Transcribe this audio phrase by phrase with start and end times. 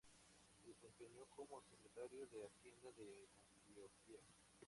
[0.57, 3.27] Se desempeñó como secretario de Hacienda de
[3.69, 4.19] Antioquia.